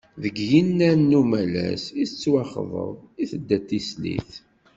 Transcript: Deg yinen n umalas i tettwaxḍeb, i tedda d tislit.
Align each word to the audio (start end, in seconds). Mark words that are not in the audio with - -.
Deg 0.21 0.35
yinen 0.49 0.99
n 1.09 1.17
umalas 1.21 1.83
i 2.01 2.03
tettwaxḍeb, 2.09 2.95
i 3.21 3.23
tedda 3.31 3.57
d 3.61 3.63
tislit. 3.67 4.31